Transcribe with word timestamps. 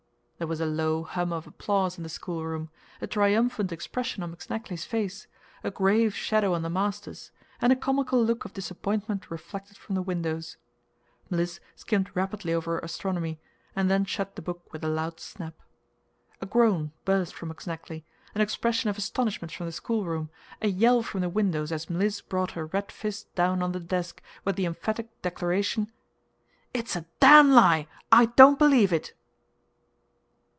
There 0.41 0.47
was 0.47 0.59
a 0.59 0.65
low 0.65 1.03
hum 1.03 1.31
of 1.31 1.45
applause 1.45 1.97
in 1.97 2.03
the 2.03 2.09
schoolroom, 2.09 2.71
a 2.99 3.05
triumphant 3.05 3.71
expression 3.71 4.23
on 4.23 4.35
McSnagley's 4.35 4.85
face, 4.85 5.27
a 5.63 5.69
grave 5.69 6.15
shadow 6.15 6.55
on 6.55 6.63
the 6.63 6.69
master's, 6.71 7.29
and 7.61 7.71
a 7.71 7.75
comical 7.75 8.25
look 8.25 8.43
of 8.43 8.51
disappointment 8.53 9.29
reflected 9.29 9.77
from 9.77 9.93
the 9.93 10.01
windows. 10.01 10.57
Mliss 11.29 11.59
skimmed 11.75 12.09
rapidly 12.15 12.55
over 12.55 12.71
her 12.71 12.79
astronomy, 12.79 13.39
and 13.75 13.87
then 13.87 14.03
shut 14.03 14.35
the 14.35 14.41
book 14.41 14.73
with 14.73 14.83
a 14.83 14.87
loud 14.89 15.19
snap. 15.19 15.53
A 16.41 16.47
groan 16.47 16.91
burst 17.05 17.35
from 17.35 17.53
McSnagley, 17.53 18.01
an 18.33 18.41
expression 18.41 18.89
of 18.89 18.97
astonishment 18.97 19.51
from 19.51 19.67
the 19.67 19.71
schoolroom, 19.71 20.31
a 20.59 20.69
yell 20.69 21.03
from 21.03 21.21
the 21.21 21.29
windows, 21.29 21.71
as 21.71 21.85
Mliss 21.87 22.19
brought 22.19 22.53
her 22.53 22.65
red 22.65 22.91
fist 22.91 23.31
down 23.35 23.61
on 23.61 23.73
the 23.73 23.79
desk, 23.79 24.23
with 24.43 24.55
the 24.55 24.65
emphatic 24.65 25.21
declaration: 25.21 25.91
"It's 26.73 26.95
a 26.95 27.05
damn 27.19 27.51
lie. 27.51 27.87
I 28.11 28.25
don't 28.25 28.57
believe 28.57 28.91
it!" 28.91 29.13